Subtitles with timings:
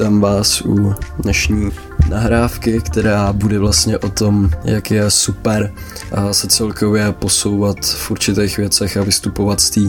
[0.00, 1.70] vítám vás u dnešní
[2.08, 5.72] nahrávky, která bude vlastně o tom, jak je super
[6.32, 9.80] se celkově posouvat v určitých věcech a vystupovat z té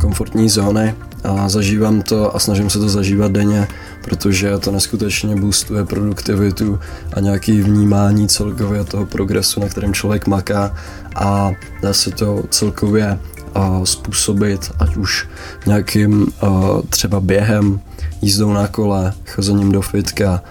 [0.00, 0.94] komfortní zóny.
[1.24, 3.68] A zažívám to a snažím se to zažívat denně,
[4.04, 6.78] protože to neskutečně boostuje produktivitu
[7.12, 10.74] a nějaký vnímání celkově toho progresu, na kterém člověk maká
[11.14, 11.50] a
[11.82, 13.18] dá se to celkově
[13.84, 15.28] způsobit, ať už
[15.66, 16.26] nějakým
[16.88, 17.80] třeba během,
[18.22, 20.42] jízdou na kole, chozením do fitka,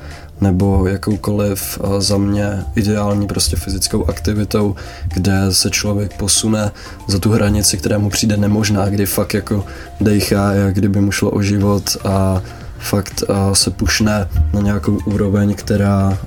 [0.42, 4.76] nebo jakoukoliv za mě ideální prostě fyzickou aktivitou,
[5.14, 6.72] kde se člověk posune
[7.08, 9.66] za tu hranici, která mu přijde nemožná, kdy fakt jako
[10.02, 12.42] dejchá, jak kdyby mu šlo o život a
[12.80, 16.18] fakt se pušne na nějakou úroveň, která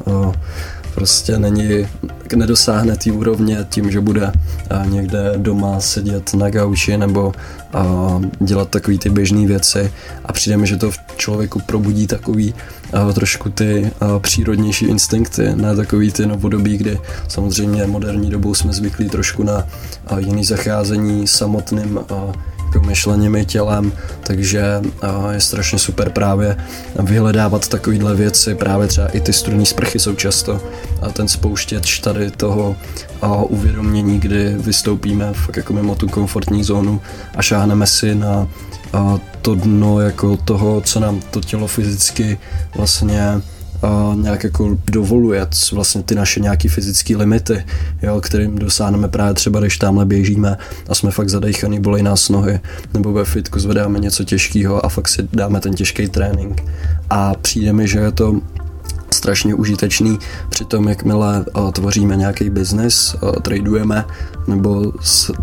[0.95, 1.89] prostě není,
[2.37, 4.33] nedosáhne té úrovně tím, že bude
[4.85, 7.33] někde doma sedět na gauči nebo
[8.41, 9.93] dělat takové ty běžné věci.
[10.25, 12.55] A přijde mi, že to v člověku probudí takový
[13.15, 19.43] trošku ty přírodnější instinkty, ne takový ty novodobí, kdy samozřejmě moderní dobou jsme zvyklí trošku
[19.43, 19.67] na
[20.19, 22.01] jiný zacházení samotným
[22.75, 23.93] jako myšlením i tělem,
[24.23, 24.81] takže
[25.31, 26.57] je strašně super právě
[27.03, 30.61] vyhledávat takovéhle věci, právě třeba i ty strunní sprchy jsou často
[31.03, 32.77] a ten spouštěč tady toho
[33.49, 37.01] uvědomění, kdy vystoupíme fakt jako mimo tu komfortní zónu
[37.35, 38.49] a šáhneme si na
[39.43, 42.39] to dno jako toho, co nám to tělo fyzicky
[42.75, 43.41] vlastně
[44.15, 47.65] nějak jako dovoluje vlastně ty naše nějaké fyzické limity,
[48.03, 50.57] jo, kterým dosáhneme právě třeba, když tamhle běžíme
[50.89, 52.61] a jsme fakt zadejchaný, bolej nás nohy,
[52.95, 56.65] nebo ve fitku zvedáme něco těžkého a fakt si dáme ten těžký trénink.
[57.11, 58.41] A přijde mi, že je to
[59.23, 64.05] strašně užitečný při tom, jakmile uh, tvoříme nějaký biznis, uh, tradujeme
[64.47, 64.93] nebo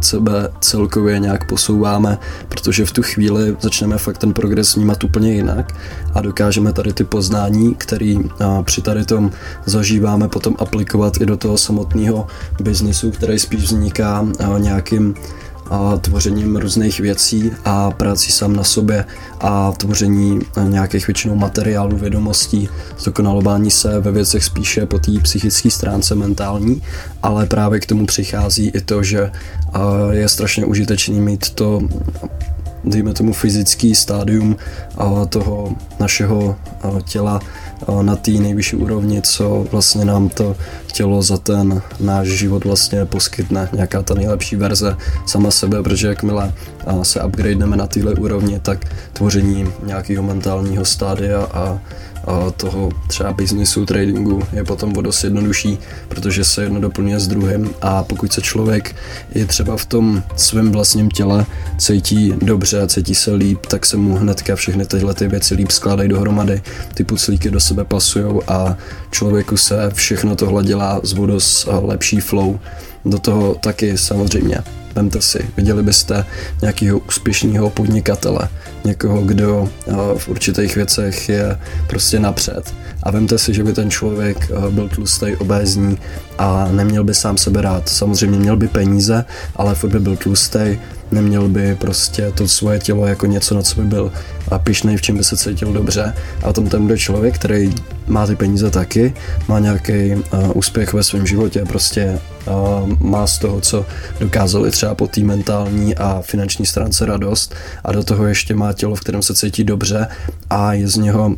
[0.01, 2.17] sebe celkově nějak posouváme,
[2.49, 5.73] protože v tu chvíli začneme fakt ten progres vnímat úplně jinak
[6.13, 8.27] a dokážeme tady ty poznání, který uh,
[8.63, 9.31] při tady tom
[9.65, 12.27] zažíváme, potom aplikovat i do toho samotného
[12.61, 14.27] biznisu, který spíš vzniká
[14.57, 15.15] nějakým
[15.69, 19.05] a tvořením různých věcí a prací sám na sobě
[19.39, 22.69] a tvoření nějakých většinou materiálů, vědomostí,
[22.99, 26.81] zdokonalování se ve věcech spíše po té psychické stránce mentální,
[27.23, 29.31] ale právě k tomu přichází i to, že
[30.11, 31.81] je strašně užitečný mít to
[32.83, 34.55] dejme tomu fyzický stádium
[35.29, 36.55] toho našeho
[37.05, 37.39] těla
[38.01, 40.55] na té nejvyšší úrovni, co vlastně nám to
[40.93, 46.53] tělo za ten náš život vlastně poskytne, nějaká ta nejlepší verze sama sebe, protože jakmile
[47.03, 51.79] se upgradeneme na téhle úrovni, tak tvoření nějakého mentálního stádia a
[52.55, 57.69] toho třeba biznisu, tradingu je potom o dost jednodušší, protože se jedno doplňuje s druhým.
[57.81, 58.95] A pokud se člověk
[59.35, 61.45] je třeba v tom svém vlastním těle
[61.77, 66.09] cítí dobře, cítí se líp, tak se mu hnedka všechny tyhle ty věci líp skládají
[66.09, 66.61] dohromady,
[66.93, 68.77] ty puclíky do sebe pasují a
[69.11, 72.59] člověku se všechno tohle dělá z dost lepší flow.
[73.05, 74.63] Do toho taky samozřejmě
[74.95, 76.25] Vemte si, viděli byste
[76.61, 78.49] nějakého úspěšného podnikatele,
[78.83, 82.73] někoho, kdo eh, v určitých věcech je prostě napřed.
[83.03, 85.97] A vemte si, že by ten člověk eh, byl tlustý, obézní
[86.37, 87.89] a neměl by sám sebe rád.
[87.89, 90.79] Samozřejmě měl by peníze, ale furt by byl tlustý,
[91.11, 94.11] neměl by prostě to svoje tělo jako něco, na co by byl
[94.51, 96.13] a pišnej, v čem by se cítil dobře.
[96.43, 97.75] A tom ten bude člověk, který
[98.07, 99.13] má ty peníze taky,
[99.47, 102.19] má nějaký uh, úspěch ve svém životě, prostě
[102.99, 103.85] má z toho, co
[104.19, 108.95] dokázali třeba po té mentální a finanční stránce radost a do toho ještě má tělo,
[108.95, 110.07] v kterém se cítí dobře
[110.49, 111.35] a je z něho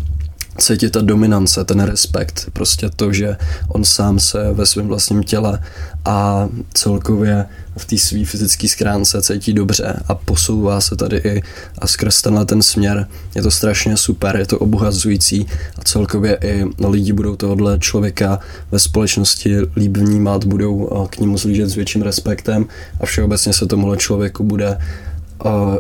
[0.58, 5.60] cítit ta dominance, ten respekt, prostě to, že on sám se ve svém vlastním těle
[6.06, 7.46] a celkově
[7.78, 11.44] v té své fyzické schránce cítí dobře a posouvá se tady i
[11.78, 13.08] a skrz tenhle ten směr.
[13.36, 15.48] Je to strašně super, je to obohazující
[15.78, 18.40] a celkově i lidi budou tohohle člověka
[18.72, 22.66] ve společnosti líp vnímat, budou k němu zlížet s větším respektem
[23.00, 24.78] a všeobecně se tomuhle člověku bude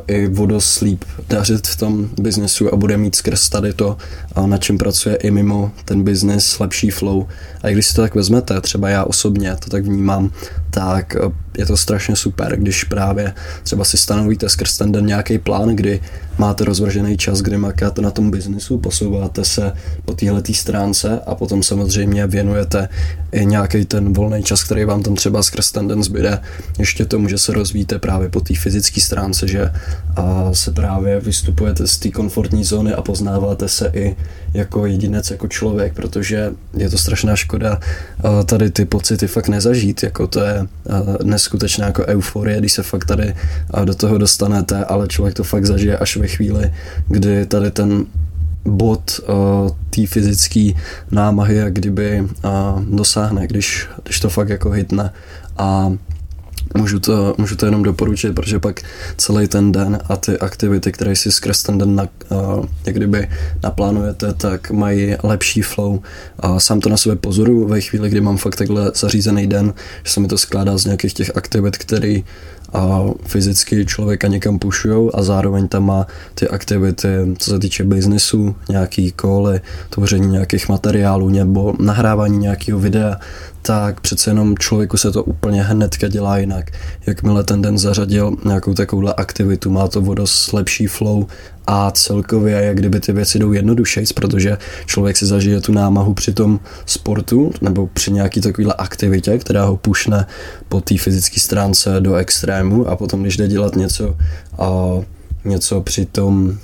[0.08, 3.98] i vodoslíp dařit v tom biznesu a bude mít skrz tady to,
[4.38, 7.28] uh, na čem pracuje i mimo ten biznes, lepší flow.
[7.64, 10.32] A když si to tak vezmete, třeba já osobně to tak vnímám,
[10.70, 15.38] tak uh, je to strašně super, když právě třeba si stanovíte skrz ten den nějaký
[15.38, 16.02] plán, kdy
[16.38, 19.74] máte rozvržený čas, kdy makáte na tom biznisu, posouváte se
[20.06, 22.90] po téhle stránce a potom samozřejmě věnujete
[23.32, 26.40] i nějaký ten volný čas, který vám tam třeba skrz ten den zbyde,
[26.80, 29.72] ještě tomu, že se rozvíjíte právě po té fyzické stránce, že?
[30.16, 34.16] A se právě vystupujete z té komfortní zóny a poznáváte se i
[34.54, 37.80] jako jedinec, jako člověk, protože je to strašná škoda
[38.46, 40.68] tady ty pocity fakt nezažít, jako to je
[41.24, 43.36] neskutečná jako euforie, když se fakt tady
[43.86, 46.74] do toho dostanete, ale člověk to fakt zažije až ve chvíli,
[47.08, 48.06] kdy tady ten
[48.66, 50.72] bod uh, té fyzické
[51.12, 55.14] námahy, jak kdyby uh, dosáhne, když, když to fakt jako hitne.
[55.58, 55.94] A
[56.78, 58.82] Můžu to, můžu to jenom doporučit, protože pak
[59.18, 63.30] celý ten den a ty aktivity, které si skrz ten den na, uh, jak kdyby
[63.64, 66.00] naplánujete, tak mají lepší flow.
[66.40, 69.74] A sám to na sebe pozoru ve chvíli, kdy mám fakt takhle zařízený den,
[70.04, 72.22] že se mi to skládá z nějakých těch aktivit, které
[72.74, 77.08] a fyzicky člověka někam pušujou a zároveň tam má ty aktivity,
[77.38, 83.20] co se týče biznesu, nějaký koly, tvoření nějakých materiálů nebo nahrávání nějakého videa,
[83.62, 86.72] tak přece jenom člověku se to úplně hnedka dělá jinak.
[87.08, 91.26] Jakmile ten den zařadil nějakou takovouhle aktivitu, má to vodost lepší flow
[91.68, 96.34] a celkově jak kdyby ty věci jdou jednodušejc, protože člověk si zažije tu námahu při
[96.34, 100.26] tom sportu nebo při nějaký takovýhle aktivitě, která ho pušne
[100.70, 104.16] po té fyzické stránce do extrému a potom, když jde dělat něco
[104.58, 104.68] a
[105.46, 106.58] něco při tom,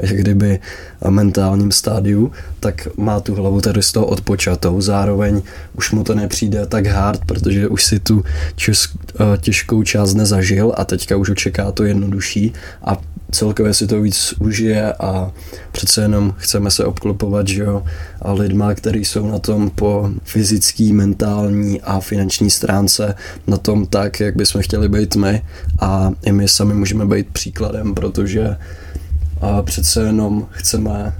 [0.00, 0.60] jak kdyby
[1.08, 4.80] mentálním stádiu, tak má tu hlavu tady z toho odpočatou.
[4.80, 5.42] Zároveň
[5.76, 8.24] už mu to nepřijde tak hard, protože už si tu
[9.40, 12.52] těžkou část nezažil a teďka už ho čeká to jednodušší
[12.84, 12.96] a
[13.32, 15.32] celkově si to víc užije a
[15.72, 17.84] přece jenom chceme se obklopovat, že jo,
[18.22, 23.14] a lidma, kteří jsou na tom po fyzický, mentální a finanční stránce
[23.46, 25.42] na tom tak, jak bychom chtěli být my.
[25.80, 28.56] A i my sami můžeme být příkladem, protože
[29.40, 31.14] a přece jenom chceme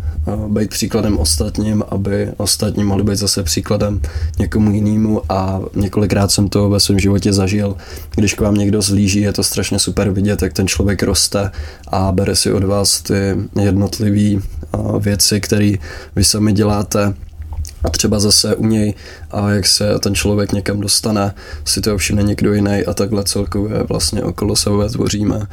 [0.48, 4.00] být příkladem ostatním, aby ostatní mohli být zase příkladem
[4.38, 7.76] někomu jinému a několikrát jsem to ve svém životě zažil.
[8.14, 11.50] Když k vám někdo zlíží, je to strašně super vidět, jak ten člověk roste
[11.88, 13.14] a bere si od vás ty
[13.60, 14.40] jednotlivé
[15.00, 15.72] věci, které
[16.16, 17.14] vy sami děláte
[17.84, 18.94] a třeba zase u něj,
[19.30, 21.34] a jak se ten člověk někam dostane,
[21.64, 25.46] si to všimne někdo jiný a takhle celkově vlastně okolo sebe tvoříme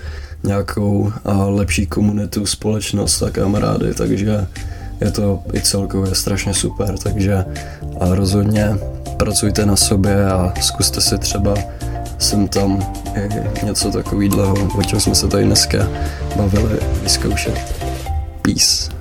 [0.44, 1.14] nějakou
[1.48, 4.48] lepší komunitu, společnost a kamarády, takže
[5.02, 7.46] je to i celkově strašně super, takže
[8.00, 8.70] rozhodně
[9.18, 11.56] pracujte na sobě a zkuste si třeba
[12.18, 15.88] sem tam i něco takového, o čem jsme se tady dneska
[16.36, 17.86] bavili, vyzkoušet.
[18.42, 18.99] Peace.